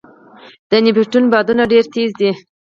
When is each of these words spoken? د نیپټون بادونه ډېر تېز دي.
د 0.69 0.71
نیپټون 0.85 1.23
بادونه 1.31 1.63
ډېر 1.71 1.85
تېز 1.93 2.11
دي. 2.19 2.31